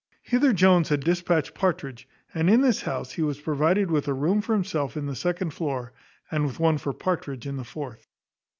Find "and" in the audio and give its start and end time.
2.33-2.49, 6.31-6.43